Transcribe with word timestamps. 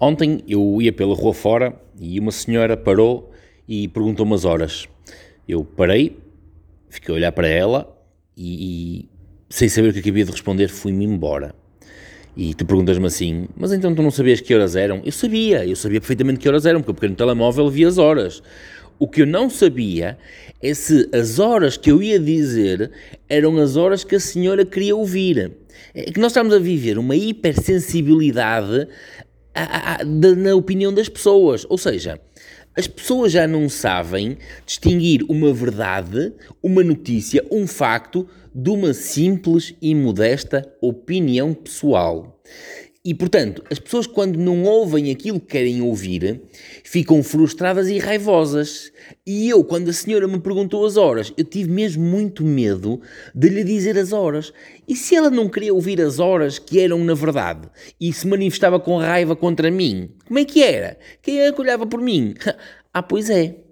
Ontem 0.00 0.42
eu 0.48 0.80
ia 0.80 0.92
pela 0.92 1.14
rua 1.14 1.34
fora 1.34 1.74
e 2.00 2.18
uma 2.20 2.30
senhora 2.30 2.76
parou 2.76 3.32
e 3.68 3.88
perguntou 3.88 4.24
umas 4.24 4.44
horas. 4.44 4.88
Eu 5.48 5.64
parei, 5.64 6.16
fiquei 6.88 7.14
a 7.14 7.16
olhar 7.16 7.32
para 7.32 7.48
ela 7.48 7.96
e, 8.36 9.00
e 9.00 9.08
sem 9.50 9.68
saber 9.68 9.88
o 9.88 9.92
que 9.92 10.08
havia 10.08 10.24
de 10.24 10.30
responder, 10.30 10.68
fui-me 10.68 11.04
embora. 11.04 11.54
E 12.36 12.54
tu 12.54 12.64
perguntas-me 12.64 13.06
assim, 13.06 13.48
mas 13.56 13.72
então 13.72 13.92
tu 13.92 14.00
não 14.00 14.12
sabias 14.12 14.40
que 14.40 14.54
horas 14.54 14.76
eram? 14.76 15.02
Eu 15.04 15.10
sabia, 15.10 15.66
eu 15.66 15.74
sabia 15.74 16.00
perfeitamente 16.00 16.38
que 16.38 16.48
horas 16.48 16.66
eram, 16.66 16.80
porque 16.80 16.90
eu 16.90 16.94
peguei 16.94 17.10
no 17.10 17.16
telemóvel 17.16 17.68
vi 17.68 17.84
as 17.84 17.98
horas. 17.98 18.42
O 18.96 19.08
que 19.08 19.22
eu 19.22 19.26
não 19.26 19.50
sabia 19.50 20.16
é 20.62 20.74
se 20.74 21.08
as 21.12 21.38
horas 21.38 21.76
que 21.76 21.90
eu 21.90 22.02
ia 22.02 22.18
dizer 22.18 22.90
eram 23.28 23.56
as 23.58 23.76
horas 23.76 24.04
que 24.04 24.14
a 24.14 24.20
senhora 24.20 24.64
queria 24.64 24.94
ouvir. 24.94 25.52
É 25.94 26.02
que 26.12 26.20
nós 26.20 26.32
estamos 26.32 26.54
a 26.54 26.58
viver 26.58 26.98
uma 26.98 27.16
hipersensibilidade 27.16 28.88
a, 29.64 30.00
a, 30.00 30.04
na 30.04 30.54
opinião 30.54 30.92
das 30.92 31.08
pessoas. 31.08 31.66
Ou 31.68 31.78
seja, 31.78 32.20
as 32.76 32.86
pessoas 32.86 33.32
já 33.32 33.46
não 33.46 33.68
sabem 33.68 34.38
distinguir 34.64 35.24
uma 35.28 35.52
verdade, 35.52 36.32
uma 36.62 36.84
notícia, 36.84 37.44
um 37.50 37.66
facto 37.66 38.28
de 38.54 38.70
uma 38.70 38.94
simples 38.94 39.74
e 39.82 39.94
modesta 39.94 40.64
opinião 40.80 41.52
pessoal. 41.52 42.40
E, 43.08 43.14
portanto, 43.14 43.64
as 43.70 43.78
pessoas, 43.78 44.06
quando 44.06 44.36
não 44.36 44.64
ouvem 44.64 45.10
aquilo 45.10 45.40
que 45.40 45.46
querem 45.46 45.80
ouvir, 45.80 46.42
ficam 46.84 47.22
frustradas 47.22 47.88
e 47.88 47.96
raivosas. 47.96 48.92
E 49.26 49.48
eu, 49.48 49.64
quando 49.64 49.88
a 49.88 49.94
senhora 49.94 50.28
me 50.28 50.38
perguntou 50.38 50.84
as 50.84 50.98
horas, 50.98 51.32
eu 51.34 51.42
tive 51.42 51.70
mesmo 51.70 52.04
muito 52.04 52.44
medo 52.44 53.00
de 53.34 53.48
lhe 53.48 53.64
dizer 53.64 53.96
as 53.96 54.12
horas. 54.12 54.52
E 54.86 54.94
se 54.94 55.16
ela 55.16 55.30
não 55.30 55.48
queria 55.48 55.72
ouvir 55.72 56.02
as 56.02 56.18
horas 56.18 56.58
que 56.58 56.78
eram 56.78 57.02
na 57.02 57.14
verdade 57.14 57.70
e 57.98 58.12
se 58.12 58.26
manifestava 58.26 58.78
com 58.78 58.98
raiva 58.98 59.34
contra 59.34 59.70
mim, 59.70 60.10
como 60.26 60.38
é 60.38 60.44
que 60.44 60.62
era? 60.62 60.98
Quem 61.22 61.40
é 61.40 61.50
que 61.50 61.60
olhava 61.62 61.86
por 61.86 62.02
mim? 62.02 62.34
ah, 62.92 63.02
pois 63.02 63.30
é. 63.30 63.67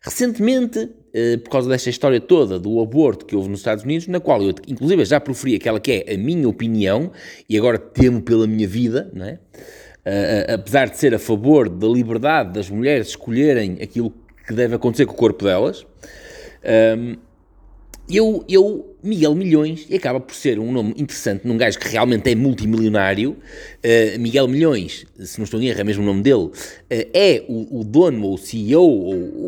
Recentemente, 0.00 0.90
eh, 1.12 1.38
por 1.38 1.50
causa 1.50 1.68
desta 1.68 1.90
história 1.90 2.20
toda 2.20 2.58
do 2.58 2.80
aborto 2.80 3.26
que 3.26 3.34
houve 3.34 3.48
nos 3.48 3.60
Estados 3.60 3.82
Unidos, 3.84 4.06
na 4.06 4.20
qual 4.20 4.42
eu, 4.42 4.54
inclusive, 4.66 5.04
já 5.04 5.18
proferi 5.18 5.56
aquela 5.56 5.80
que 5.80 6.04
é 6.06 6.14
a 6.14 6.18
minha 6.18 6.48
opinião, 6.48 7.10
e 7.48 7.58
agora 7.58 7.78
temo 7.78 8.22
pela 8.22 8.46
minha 8.46 8.68
vida, 8.68 9.10
não 9.12 9.26
é? 9.26 9.38
Uh, 10.06 10.54
apesar 10.54 10.88
de 10.88 10.96
ser 10.96 11.14
a 11.14 11.18
favor 11.18 11.68
da 11.68 11.86
liberdade 11.86 12.52
das 12.54 12.70
mulheres 12.70 13.08
escolherem 13.08 13.78
aquilo 13.82 14.10
que 14.46 14.54
deve 14.54 14.74
acontecer 14.74 15.04
com 15.04 15.12
o 15.12 15.16
corpo 15.16 15.44
delas, 15.44 15.84
um, 16.96 17.16
eu, 18.08 18.42
eu, 18.48 18.96
Miguel 19.02 19.34
Milhões, 19.34 19.86
e 19.90 19.94
acaba 19.94 20.18
por 20.18 20.34
ser 20.34 20.58
um 20.58 20.72
nome 20.72 20.94
interessante 20.96 21.46
num 21.46 21.58
gajo 21.58 21.78
que 21.78 21.88
realmente 21.88 22.30
é 22.30 22.34
multimilionário. 22.34 23.36
Miguel 24.18 24.48
Milhões, 24.48 25.04
se 25.18 25.38
não 25.38 25.44
estou 25.44 25.60
em 25.60 25.66
erro, 25.66 25.80
é 25.82 25.84
mesmo 25.84 26.02
o 26.02 26.06
nome 26.06 26.22
dele, 26.22 26.50
é 26.88 27.44
o, 27.46 27.80
o, 27.80 27.84
dono, 27.84 28.28
ou 28.28 28.38
CEO, 28.38 28.80
ou 28.80 29.47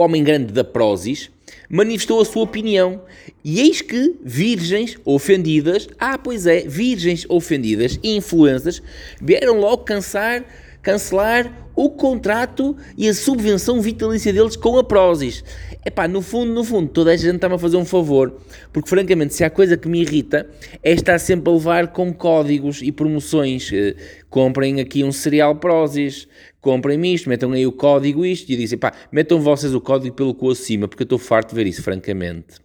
o, 0.00 0.04
homem 0.04 0.24
grande 0.24 0.52
da 0.52 0.64
Prozis, 0.64 1.30
manifestou 1.68 2.20
a 2.20 2.24
sua 2.24 2.42
opinião. 2.42 3.02
E 3.44 3.60
eis 3.60 3.80
que 3.80 4.16
virgens 4.22 4.96
ofendidas, 5.04 5.88
ah, 5.98 6.16
pois 6.16 6.46
é, 6.46 6.60
virgens 6.60 7.26
ofendidas 7.28 7.98
e 8.02 8.16
influências, 8.16 8.82
vieram 9.20 9.58
logo 9.58 9.84
cansar 9.84 10.44
cancelar 10.82 11.70
o 11.76 11.90
contrato 11.90 12.76
e 12.96 13.08
a 13.08 13.14
subvenção 13.14 13.80
vitalícia 13.80 14.32
deles 14.32 14.56
com 14.56 14.78
a 14.78 14.84
Prozis. 14.84 15.44
Epá, 15.84 16.06
no 16.06 16.20
fundo, 16.20 16.52
no 16.52 16.62
fundo, 16.62 16.90
toda 16.90 17.10
a 17.10 17.16
gente 17.16 17.36
está-me 17.36 17.54
a 17.54 17.58
fazer 17.58 17.78
um 17.78 17.86
favor, 17.86 18.38
porque 18.72 18.88
francamente, 18.88 19.32
se 19.32 19.42
há 19.42 19.48
coisa 19.48 19.78
que 19.78 19.88
me 19.88 20.02
irrita, 20.02 20.46
é 20.82 20.92
estar 20.92 21.18
sempre 21.18 21.50
a 21.50 21.54
levar 21.54 21.88
com 21.88 22.12
códigos 22.12 22.82
e 22.82 22.92
promoções. 22.92 23.70
Eh, 23.72 23.96
comprem 24.28 24.80
aqui 24.80 25.02
um 25.02 25.10
cereal 25.10 25.56
Prozis, 25.56 26.28
comprem-me 26.60 27.14
isto, 27.14 27.30
metam 27.30 27.52
aí 27.52 27.66
o 27.66 27.72
código 27.72 28.26
isto, 28.26 28.50
e 28.52 28.56
disse, 28.56 28.76
pá, 28.76 28.92
metam 29.10 29.40
vocês 29.40 29.74
o 29.74 29.80
código 29.80 30.14
pelo 30.14 30.34
cu 30.34 30.50
acima, 30.50 30.86
porque 30.86 31.02
eu 31.02 31.06
estou 31.06 31.18
farto 31.18 31.50
de 31.50 31.54
ver 31.54 31.66
isso, 31.66 31.82
francamente. 31.82 32.56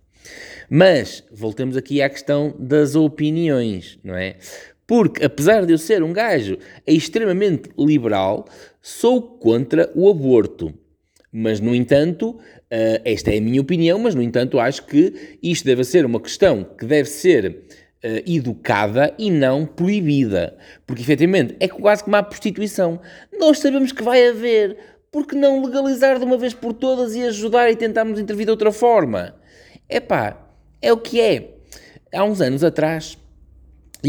Mas, 0.70 1.24
voltemos 1.31 1.78
aqui 1.78 2.02
à 2.02 2.09
questão 2.09 2.54
das 2.59 2.96
opiniões, 2.96 3.98
não 4.04 4.16
é? 4.16 4.36
Porque, 4.88 5.24
apesar 5.24 5.66
de 5.66 5.74
eu 5.74 5.78
ser 5.78 6.04
um 6.04 6.14
gajo 6.14 6.58
extremamente 6.86 7.70
liberal, 7.78 8.46
sou 8.81 9.22
contra 9.22 9.90
o 9.96 10.09
aborto. 10.09 10.74
Mas, 11.31 11.59
no 11.59 11.75
entanto, 11.75 12.38
uh, 12.72 13.02
esta 13.03 13.31
é 13.31 13.38
a 13.38 13.42
minha 13.42 13.62
opinião, 13.62 14.00
mas, 14.00 14.16
no 14.16 14.22
entanto, 14.22 14.59
acho 14.59 14.86
que 14.86 15.38
isto 15.42 15.66
deve 15.66 15.84
ser 15.84 16.06
uma 16.06 16.20
questão 16.20 16.64
que 16.64 16.86
deve 16.86 17.09
ser 17.09 17.64
uh, 18.03 18.31
educada 18.31 19.14
e 19.18 19.30
não 19.30 19.66
proibida. 19.66 20.58
Porque, 20.86 21.02
efetivamente, 21.02 21.56
é 21.59 21.68
quase 21.68 22.04
como 22.04 22.16
a 22.16 22.24
prostituição. 22.24 23.00
Nós 23.40 23.59
sabemos 23.59 23.92
que 23.92 24.04
vai 24.04 24.28
haver. 24.28 24.78
Porque 25.12 25.36
não 25.36 25.64
legalizar 25.64 26.20
de 26.20 26.25
uma 26.25 26.38
vez 26.38 26.54
por 26.54 26.74
todas 26.74 27.16
e 27.16 27.24
ajudar 27.24 27.72
e 27.72 27.75
tentarmos 27.75 28.20
intervir 28.20 28.46
de 28.46 28.52
outra 28.52 28.70
forma? 28.70 29.34
Epá, 29.90 30.38
é 30.81 30.92
o 30.92 30.98
que 30.98 31.22
é. 31.22 31.52
Há 32.14 32.25
uns 32.25 32.42
anos 32.42 32.66
atrás 32.66 33.18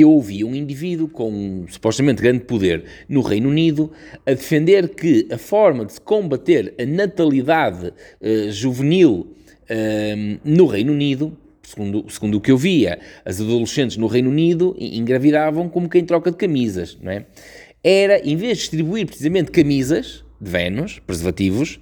eu 0.02 0.10
ouvi 0.10 0.44
um 0.44 0.54
indivíduo 0.54 1.08
com 1.08 1.64
supostamente 1.68 2.22
grande 2.22 2.44
poder 2.44 2.84
no 3.08 3.20
Reino 3.20 3.48
Unido 3.48 3.90
a 4.24 4.30
defender 4.30 4.88
que 4.88 5.28
a 5.30 5.38
forma 5.38 5.84
de 5.84 5.94
se 5.94 6.00
combater 6.00 6.74
a 6.78 6.84
natalidade 6.84 7.88
uh, 7.88 8.50
juvenil 8.50 9.34
uh, 9.70 10.40
no 10.44 10.66
Reino 10.66 10.92
Unido, 10.92 11.36
segundo, 11.62 12.04
segundo 12.08 12.36
o 12.36 12.40
que 12.40 12.50
eu 12.50 12.56
via, 12.56 12.98
as 13.24 13.40
adolescentes 13.40 13.96
no 13.96 14.06
Reino 14.06 14.30
Unido 14.30 14.76
engravidavam 14.78 15.68
como 15.68 15.88
quem 15.88 16.04
troca 16.04 16.30
de 16.30 16.36
camisas, 16.36 16.98
não 17.00 17.12
é? 17.12 17.26
Era, 17.82 18.18
em 18.18 18.36
vez 18.36 18.58
de 18.58 18.62
distribuir 18.62 19.06
precisamente 19.06 19.50
camisas 19.50 20.24
de 20.40 20.50
Vênus, 20.50 20.98
preservativos, 20.98 21.78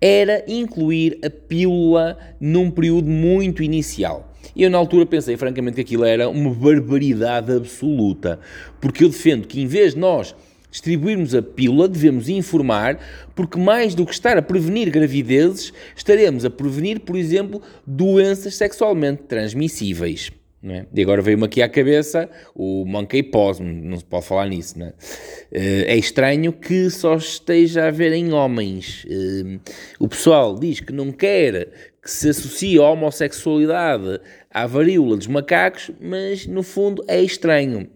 era 0.00 0.44
incluir 0.46 1.18
a 1.24 1.30
pílula 1.30 2.18
num 2.40 2.70
período 2.70 3.08
muito 3.08 3.62
inicial. 3.62 4.32
E 4.54 4.62
eu, 4.62 4.70
na 4.70 4.78
altura, 4.78 5.06
pensei 5.06 5.36
francamente 5.36 5.76
que 5.76 5.80
aquilo 5.80 6.04
era 6.04 6.28
uma 6.28 6.50
barbaridade 6.50 7.52
absoluta, 7.52 8.38
porque 8.80 9.04
eu 9.04 9.08
defendo 9.08 9.46
que, 9.46 9.60
em 9.60 9.66
vez 9.66 9.94
de 9.94 10.00
nós 10.00 10.34
distribuirmos 10.70 11.34
a 11.34 11.40
pílula, 11.40 11.88
devemos 11.88 12.28
informar, 12.28 13.00
porque 13.34 13.58
mais 13.58 13.94
do 13.94 14.04
que 14.04 14.12
estar 14.12 14.36
a 14.36 14.42
prevenir 14.42 14.90
gravidezes, 14.90 15.72
estaremos 15.96 16.44
a 16.44 16.50
prevenir, 16.50 17.00
por 17.00 17.16
exemplo, 17.16 17.62
doenças 17.86 18.56
sexualmente 18.56 19.22
transmissíveis. 19.22 20.30
É? 20.68 20.84
E 20.92 21.02
agora 21.02 21.22
veio-me 21.22 21.44
aqui 21.44 21.62
à 21.62 21.68
cabeça 21.68 22.28
o 22.54 22.84
monkeypox, 22.86 23.60
não 23.60 23.96
se 23.96 24.04
pode 24.04 24.26
falar 24.26 24.48
nisso. 24.48 24.82
É? 24.82 24.92
Eh, 25.52 25.94
é 25.94 25.96
estranho 25.96 26.52
que 26.52 26.90
só 26.90 27.14
esteja 27.14 27.86
a 27.86 27.90
ver 27.90 28.12
em 28.12 28.32
homens. 28.32 29.06
Eh, 29.08 29.60
o 30.00 30.08
pessoal 30.08 30.58
diz 30.58 30.80
que 30.80 30.92
não 30.92 31.12
quer 31.12 31.94
que 32.06 32.12
se 32.12 32.28
associe 32.28 32.78
a 32.78 32.82
homossexualidade 32.82 34.20
à 34.48 34.64
varíola 34.64 35.16
dos 35.16 35.26
macacos, 35.26 35.90
mas 36.00 36.46
no 36.46 36.62
fundo 36.62 37.04
é 37.08 37.20
estranho. 37.20 37.90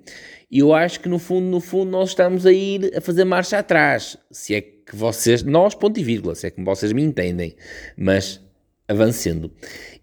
E 0.51 0.59
eu 0.59 0.75
acho 0.75 0.99
que 0.99 1.09
no 1.09 1.17
fundo, 1.17 1.47
no 1.47 1.61
fundo, 1.61 1.93
nós 1.93 2.09
estamos 2.09 2.45
a 2.45 2.53
ir 2.53 2.91
a 2.97 3.01
fazer 3.01 3.25
marcha 3.25 3.59
atrás. 3.59 4.19
Se 4.29 4.53
é 4.57 4.61
que 4.63 4.97
vocês, 4.97 5.45
nós, 5.45 5.77
ponto 5.77 6.01
e 6.01 6.03
vírgula, 6.03 6.35
se 6.35 6.49
é 6.49 6.51
que 6.51 6.61
vocês 6.61 6.93
me 6.93 7.05
entendem. 7.05 7.55
Mas 7.97 8.41
avancendo. 8.89 9.53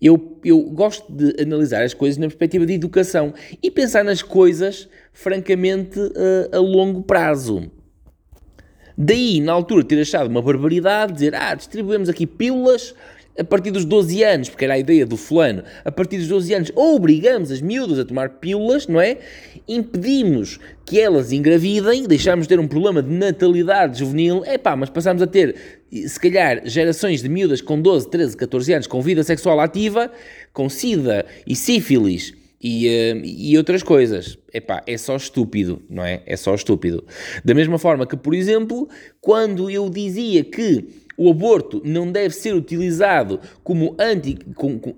Eu, 0.01 0.39
eu 0.45 0.61
gosto 0.69 1.11
de 1.11 1.43
analisar 1.43 1.83
as 1.83 1.93
coisas 1.93 2.17
na 2.17 2.27
perspectiva 2.27 2.65
de 2.65 2.75
educação 2.75 3.33
e 3.61 3.69
pensar 3.69 4.05
nas 4.05 4.21
coisas, 4.21 4.87
francamente, 5.11 5.99
a, 5.99 6.55
a 6.55 6.59
longo 6.61 7.03
prazo. 7.03 7.69
Daí, 8.97 9.41
na 9.41 9.51
altura, 9.51 9.83
ter 9.83 9.99
achado 9.99 10.29
uma 10.29 10.41
barbaridade, 10.41 11.11
dizer, 11.11 11.35
ah, 11.35 11.53
distribuímos 11.53 12.07
aqui 12.07 12.25
pílulas 12.25 12.95
a 13.37 13.43
partir 13.43 13.71
dos 13.71 13.85
12 13.85 14.23
anos, 14.23 14.49
porque 14.49 14.65
era 14.65 14.73
a 14.73 14.79
ideia 14.79 15.05
do 15.05 15.15
fulano, 15.15 15.63
a 15.85 15.91
partir 15.91 16.17
dos 16.17 16.27
12 16.27 16.53
anos, 16.53 16.71
obrigamos 16.75 17.51
as 17.51 17.61
miúdas 17.61 17.99
a 17.99 18.05
tomar 18.05 18.29
pílulas, 18.39 18.87
não 18.87 18.99
é? 18.99 19.17
Impedimos 19.67 20.59
que 20.85 20.99
elas 20.99 21.31
engravidem, 21.31 22.07
deixámos 22.07 22.47
de 22.47 22.49
ter 22.55 22.59
um 22.59 22.67
problema 22.67 23.03
de 23.03 23.13
natalidade 23.13 23.99
juvenil, 23.99 24.43
é 24.45 24.57
pá, 24.57 24.75
mas 24.75 24.89
passámos 24.89 25.21
a 25.21 25.27
ter, 25.27 25.55
se 25.91 26.19
calhar, 26.19 26.61
gerações 26.65 27.21
de 27.21 27.29
miúdas 27.29 27.61
com 27.61 27.79
12, 27.79 28.09
13, 28.09 28.37
14 28.37 28.73
anos 28.73 28.87
com 28.87 29.01
vida 29.01 29.23
sexual 29.23 29.59
ativa, 29.59 30.11
com 30.51 30.69
sida 30.69 31.25
e 31.45 31.55
sífilis 31.55 32.33
e, 32.61 32.87
uh, 32.87 33.21
e 33.23 33.57
outras 33.57 33.83
coisas. 33.83 34.37
Epá, 34.53 34.81
é 34.87 34.97
só 34.97 35.15
estúpido, 35.15 35.81
não 35.89 36.03
é? 36.03 36.21
É 36.25 36.35
só 36.35 36.55
estúpido. 36.55 37.05
Da 37.45 37.53
mesma 37.53 37.77
forma 37.77 38.07
que, 38.07 38.17
por 38.17 38.33
exemplo, 38.33 38.89
quando 39.21 39.69
eu 39.69 39.89
dizia 39.89 40.43
que 40.43 40.85
o 41.17 41.31
aborto 41.31 41.81
não 41.83 42.11
deve 42.11 42.35
ser 42.35 42.53
utilizado 42.53 43.41
como 43.63 43.95
anti, 43.97 44.37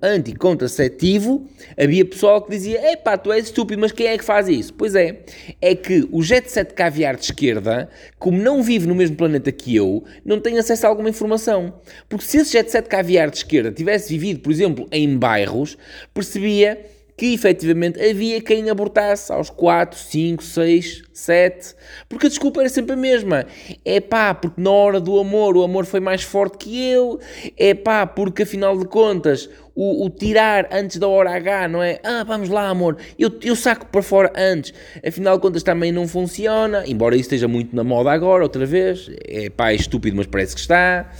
anticontraceptivo. 0.02 1.48
Havia 1.82 2.04
pessoal 2.04 2.42
que 2.42 2.50
dizia: 2.50 2.92
epá, 2.92 3.16
tu 3.16 3.32
és 3.32 3.46
estúpido, 3.46 3.80
mas 3.80 3.90
quem 3.90 4.06
é 4.06 4.18
que 4.18 4.24
faz 4.24 4.46
isso? 4.46 4.74
Pois 4.74 4.94
é, 4.94 5.20
é 5.62 5.74
que 5.74 6.06
o 6.12 6.22
jet 6.22 6.50
set 6.50 6.74
caviar 6.74 7.16
de 7.16 7.24
esquerda, 7.24 7.88
como 8.18 8.38
não 8.38 8.62
vive 8.62 8.86
no 8.86 8.94
mesmo 8.94 9.16
planeta 9.16 9.50
que 9.50 9.74
eu, 9.74 10.04
não 10.22 10.38
tem 10.38 10.58
acesso 10.58 10.86
a 10.86 10.90
alguma 10.90 11.08
informação. 11.08 11.72
Porque 12.06 12.26
se 12.26 12.36
esse 12.36 12.52
jet 12.52 12.70
set 12.70 12.86
caviar 12.86 13.30
de 13.30 13.38
esquerda 13.38 13.72
tivesse 13.72 14.10
vivido, 14.10 14.40
por 14.40 14.52
exemplo, 14.52 14.86
em 14.92 15.16
bairros, 15.16 15.78
percebia 16.12 16.78
que 17.20 17.34
efetivamente 17.34 18.00
havia 18.00 18.40
quem 18.40 18.70
abortasse 18.70 19.30
aos 19.30 19.50
4, 19.50 19.98
5, 19.98 20.42
6, 20.42 21.02
7, 21.12 21.74
porque 22.08 22.24
a 22.24 22.28
desculpa 22.30 22.60
era 22.60 22.68
sempre 22.70 22.94
a 22.94 22.96
mesma. 22.96 23.44
É 23.84 24.00
pá, 24.00 24.32
porque 24.32 24.58
na 24.58 24.70
hora 24.70 24.98
do 24.98 25.18
amor 25.18 25.54
o 25.54 25.62
amor 25.62 25.84
foi 25.84 26.00
mais 26.00 26.22
forte 26.22 26.56
que 26.56 26.82
eu, 26.82 27.20
é 27.58 27.74
pá, 27.74 28.06
porque 28.06 28.44
afinal 28.44 28.78
de 28.78 28.86
contas 28.86 29.50
o, 29.74 30.06
o, 30.06 30.08
tirar 30.08 30.66
antes 30.72 30.96
da 30.96 31.08
hora 31.08 31.32
H, 31.32 31.68
não 31.68 31.82
é? 31.82 32.00
Ah, 32.02 32.24
vamos 32.24 32.48
lá, 32.48 32.70
amor, 32.70 32.96
eu, 33.18 33.30
eu 33.42 33.54
saco 33.54 33.84
para 33.84 34.00
fora 34.00 34.32
antes. 34.34 34.72
Afinal 35.06 35.36
de 35.36 35.42
contas 35.42 35.62
também 35.62 35.92
não 35.92 36.08
funciona, 36.08 36.84
embora 36.86 37.16
isso 37.16 37.24
esteja 37.24 37.46
muito 37.46 37.76
na 37.76 37.84
moda 37.84 38.10
agora, 38.10 38.44
outra 38.44 38.64
vez. 38.64 39.10
É 39.28 39.50
pá, 39.50 39.72
é 39.72 39.74
estúpido, 39.74 40.16
mas 40.16 40.26
parece 40.26 40.54
que 40.54 40.60
está. 40.62 41.12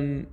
Um, 0.00 0.24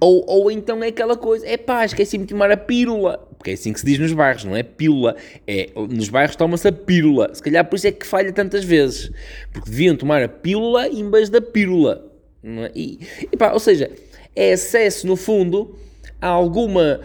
ou, 0.00 0.24
ou 0.26 0.50
então 0.50 0.82
é 0.82 0.88
aquela 0.88 1.16
coisa, 1.16 1.46
é 1.46 1.56
pá, 1.56 1.84
esqueci-me 1.84 2.24
de 2.24 2.34
tomar 2.34 2.50
a 2.50 2.56
pílula. 2.56 3.28
Porque 3.44 3.50
é 3.50 3.54
assim 3.54 3.74
que 3.74 3.80
se 3.80 3.84
diz 3.84 3.98
nos 3.98 4.14
bairros, 4.14 4.42
não 4.44 4.56
é 4.56 4.62
pílula. 4.62 5.14
É, 5.46 5.68
nos 5.76 6.08
bairros 6.08 6.34
toma-se 6.34 6.66
a 6.66 6.72
pílula. 6.72 7.28
Se 7.34 7.42
calhar 7.42 7.62
por 7.62 7.76
isso 7.76 7.86
é 7.86 7.92
que 7.92 8.06
falha 8.06 8.32
tantas 8.32 8.64
vezes. 8.64 9.10
Porque 9.52 9.68
deviam 9.68 9.94
tomar 9.94 10.22
a 10.22 10.28
pílula 10.30 10.88
em 10.88 11.10
vez 11.10 11.28
da 11.28 11.42
pílula. 11.42 12.10
É? 12.42 12.72
E, 12.74 13.00
e 13.20 13.44
ou 13.52 13.60
seja, 13.60 13.90
é 14.34 14.54
acesso, 14.54 15.06
no 15.06 15.14
fundo, 15.14 15.76
a 16.22 16.28
alguma 16.28 17.02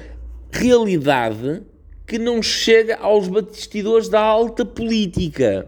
realidade 0.49 1.61
que 2.07 2.17
não 2.17 2.41
chega 2.41 2.95
aos 2.95 3.27
bastidores 3.27 4.07
da 4.07 4.21
alta 4.21 4.63
política. 4.63 5.67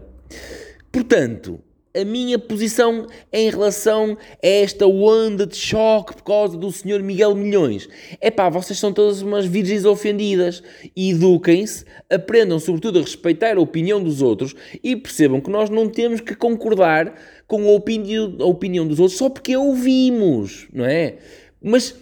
Portanto, 0.90 1.60
a 1.94 2.04
minha 2.04 2.38
posição 2.38 3.06
em 3.32 3.50
relação 3.50 4.16
a 4.42 4.46
esta 4.46 4.86
onda 4.86 5.46
de 5.46 5.56
choque 5.56 6.14
por 6.14 6.22
causa 6.22 6.56
do 6.56 6.72
senhor 6.72 7.02
Miguel 7.02 7.34
Milhões. 7.34 7.88
É 8.20 8.30
pá, 8.30 8.48
vocês 8.48 8.78
são 8.78 8.92
todas 8.92 9.20
umas 9.20 9.44
virgens 9.44 9.84
ofendidas. 9.84 10.62
Eduquem-se, 10.96 11.84
aprendam 12.10 12.58
sobretudo 12.58 12.98
a 12.98 13.02
respeitar 13.02 13.56
a 13.56 13.60
opinião 13.60 14.02
dos 14.02 14.22
outros 14.22 14.54
e 14.82 14.96
percebam 14.96 15.40
que 15.40 15.50
nós 15.50 15.68
não 15.68 15.88
temos 15.88 16.20
que 16.20 16.34
concordar 16.34 17.14
com 17.46 17.68
a 17.68 17.72
opinião, 17.72 18.36
a 18.40 18.46
opinião 18.46 18.86
dos 18.86 18.98
outros 18.98 19.18
só 19.18 19.28
porque 19.28 19.52
a 19.52 19.60
ouvimos, 19.60 20.66
não 20.72 20.86
é? 20.86 21.16
Mas 21.62 21.94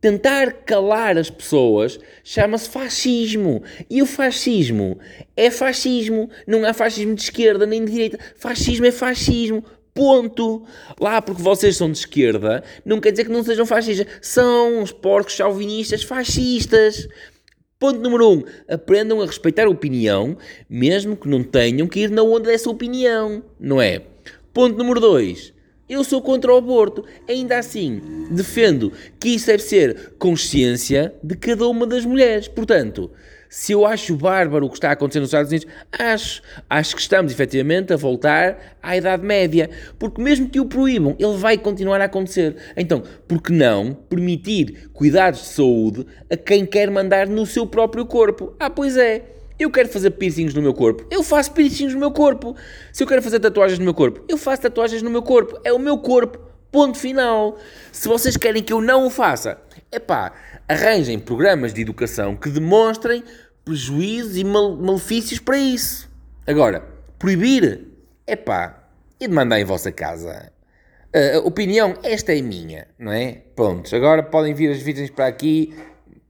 tentar 0.00 0.52
calar 0.64 1.18
as 1.18 1.28
pessoas 1.28 1.98
chama-se 2.24 2.68
fascismo. 2.68 3.62
E 3.88 4.02
o 4.02 4.06
fascismo 4.06 4.98
é 5.36 5.50
fascismo. 5.50 6.30
Não 6.46 6.64
há 6.64 6.72
fascismo 6.72 7.14
de 7.14 7.22
esquerda 7.22 7.66
nem 7.66 7.84
de 7.84 7.92
direita. 7.92 8.18
Fascismo 8.36 8.86
é 8.86 8.92
fascismo. 8.92 9.64
Ponto. 9.92 10.64
Lá 10.98 11.20
porque 11.20 11.42
vocês 11.42 11.76
são 11.76 11.90
de 11.90 11.98
esquerda, 11.98 12.62
não 12.84 13.00
quer 13.00 13.10
dizer 13.10 13.24
que 13.24 13.32
não 13.32 13.42
sejam 13.42 13.66
fascistas. 13.66 14.06
São 14.22 14.82
os 14.82 14.92
porcos 14.92 15.34
chauvinistas 15.34 16.02
fascistas. 16.02 17.08
Ponto 17.78 17.98
número 17.98 18.30
um, 18.30 18.42
aprendam 18.68 19.22
a 19.22 19.26
respeitar 19.26 19.64
a 19.64 19.70
opinião, 19.70 20.36
mesmo 20.68 21.16
que 21.16 21.26
não 21.26 21.42
tenham 21.42 21.88
que 21.88 22.00
ir 22.00 22.10
na 22.10 22.22
onda 22.22 22.50
dessa 22.50 22.68
opinião, 22.68 23.42
não 23.58 23.80
é? 23.80 24.02
Ponto 24.52 24.76
número 24.76 25.00
dois, 25.00 25.54
eu 25.90 26.04
sou 26.04 26.22
contra 26.22 26.54
o 26.54 26.56
aborto. 26.56 27.04
Ainda 27.28 27.58
assim, 27.58 28.00
defendo 28.30 28.92
que 29.18 29.30
isso 29.30 29.48
deve 29.48 29.62
ser 29.62 30.14
consciência 30.18 31.12
de 31.22 31.36
cada 31.36 31.66
uma 31.66 31.86
das 31.86 32.04
mulheres. 32.04 32.46
Portanto, 32.46 33.10
se 33.48 33.72
eu 33.72 33.84
acho 33.84 34.14
bárbaro 34.14 34.66
o 34.66 34.70
que 34.70 34.76
está 34.76 34.92
acontecendo 34.92 35.22
nos 35.22 35.30
Estados 35.30 35.50
Unidos, 35.50 35.66
acho. 35.98 36.40
Acho 36.70 36.94
que 36.94 37.02
estamos 37.02 37.32
efetivamente 37.32 37.92
a 37.92 37.96
voltar 37.96 38.76
à 38.80 38.96
Idade 38.96 39.26
Média. 39.26 39.68
Porque 39.98 40.22
mesmo 40.22 40.48
que 40.48 40.60
o 40.60 40.66
proíbam, 40.66 41.16
ele 41.18 41.36
vai 41.36 41.58
continuar 41.58 42.00
a 42.00 42.04
acontecer. 42.04 42.54
Então, 42.76 43.02
por 43.26 43.42
que 43.42 43.52
não 43.52 43.92
permitir 43.92 44.90
cuidados 44.92 45.40
de 45.40 45.46
saúde 45.48 46.06
a 46.30 46.36
quem 46.36 46.64
quer 46.64 46.88
mandar 46.88 47.26
no 47.26 47.44
seu 47.44 47.66
próprio 47.66 48.06
corpo? 48.06 48.54
Ah, 48.60 48.70
pois 48.70 48.96
é. 48.96 49.39
Eu 49.60 49.70
quero 49.70 49.90
fazer 49.90 50.12
piercings 50.12 50.54
no 50.54 50.62
meu 50.62 50.72
corpo. 50.72 51.04
Eu 51.10 51.22
faço 51.22 51.52
piercings 51.52 51.92
no 51.92 52.00
meu 52.00 52.10
corpo. 52.10 52.56
Se 52.90 53.02
eu 53.02 53.06
quero 53.06 53.20
fazer 53.20 53.38
tatuagens 53.40 53.78
no 53.78 53.84
meu 53.84 53.92
corpo, 53.92 54.24
eu 54.26 54.38
faço 54.38 54.62
tatuagens 54.62 55.02
no 55.02 55.10
meu 55.10 55.22
corpo. 55.22 55.60
É 55.62 55.70
o 55.70 55.78
meu 55.78 55.98
corpo. 55.98 56.38
Ponto 56.72 56.96
final. 56.96 57.58
Se 57.92 58.08
vocês 58.08 58.38
querem 58.38 58.62
que 58.62 58.72
eu 58.72 58.80
não 58.80 59.06
o 59.06 59.10
faça, 59.10 59.60
é 59.92 59.98
pá, 59.98 60.32
arranjem 60.66 61.18
programas 61.18 61.74
de 61.74 61.82
educação 61.82 62.36
que 62.36 62.48
demonstrem 62.48 63.22
prejuízos 63.62 64.38
e 64.38 64.44
mal 64.44 64.74
malefícios 64.76 65.38
para 65.38 65.58
isso. 65.58 66.08
Agora, 66.46 66.82
proibir, 67.18 67.86
é 68.26 68.36
pá, 68.36 68.88
e 69.20 69.28
demandar 69.28 69.60
em 69.60 69.64
vossa 69.64 69.92
casa. 69.92 70.50
A 71.12 71.38
opinião, 71.40 71.98
esta 72.02 72.34
é 72.34 72.40
minha, 72.40 72.88
não 72.98 73.12
é? 73.12 73.42
Pontos. 73.54 73.92
Agora 73.92 74.22
podem 74.22 74.54
vir 74.54 74.70
as 74.70 74.80
virgens 74.80 75.10
para 75.10 75.26
aqui 75.26 75.74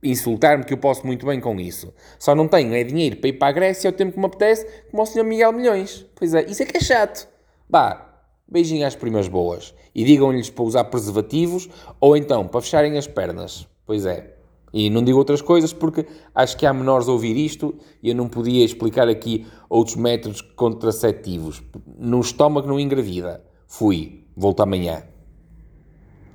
insultar-me 0.02 0.64
que 0.64 0.72
eu 0.72 0.78
posso 0.78 1.06
muito 1.06 1.26
bem 1.26 1.40
com 1.40 1.58
isso. 1.60 1.92
Só 2.18 2.34
não 2.34 2.48
tenho 2.48 2.74
é 2.74 2.82
dinheiro 2.84 3.16
para 3.16 3.28
ir 3.28 3.34
para 3.34 3.48
a 3.48 3.52
Grécia 3.52 3.88
ao 3.88 3.92
tempo 3.92 4.12
que 4.12 4.18
me 4.18 4.26
apetece, 4.26 4.66
como 4.90 5.02
o 5.02 5.06
Sr. 5.06 5.24
Miguel 5.24 5.52
Milhões. 5.52 6.06
Pois 6.14 6.34
é, 6.34 6.44
isso 6.46 6.62
é 6.62 6.66
que 6.66 6.76
é 6.76 6.80
chato. 6.80 7.28
Bah, 7.68 8.24
beijinho 8.48 8.86
às 8.86 8.96
primas 8.96 9.28
boas. 9.28 9.74
E 9.94 10.04
digam-lhes 10.04 10.50
para 10.50 10.64
usar 10.64 10.84
preservativos 10.84 11.68
ou 12.00 12.16
então 12.16 12.46
para 12.46 12.60
fecharem 12.60 12.96
as 12.96 13.06
pernas. 13.06 13.66
Pois 13.86 14.06
é. 14.06 14.34
E 14.72 14.88
não 14.88 15.02
digo 15.02 15.18
outras 15.18 15.42
coisas 15.42 15.72
porque 15.72 16.06
acho 16.34 16.56
que 16.56 16.64
há 16.64 16.72
menores 16.72 17.08
a 17.08 17.12
ouvir 17.12 17.36
isto 17.36 17.74
e 18.02 18.08
eu 18.08 18.14
não 18.14 18.28
podia 18.28 18.64
explicar 18.64 19.08
aqui 19.08 19.46
outros 19.68 19.96
métodos 19.96 20.40
contraceptivos. 20.40 21.60
No 21.98 22.20
estômago 22.20 22.68
não 22.68 22.78
engravida. 22.78 23.42
Fui. 23.66 24.24
Volto 24.36 24.62
amanhã. 24.62 25.02